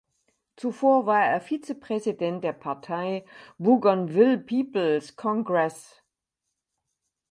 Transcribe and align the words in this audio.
Zuvor 0.55 1.05
war 1.05 1.23
er 1.23 1.39
Vizepräsident 1.41 2.43
der 2.43 2.53
Partei 2.53 3.23
"Bougainville 3.59 4.39
People's 4.39 5.15
Congress". 5.15 6.01